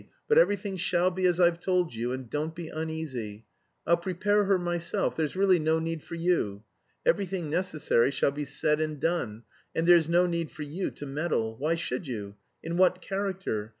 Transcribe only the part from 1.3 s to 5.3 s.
I've told you, and don't be uneasy. I'll prepare her myself.